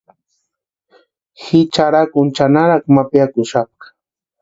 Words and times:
Ji 1.41 1.59
charhakuni 1.73 2.29
chʼanarakwa 2.35 2.91
ma 2.95 3.03
piakuxapka. 3.11 3.85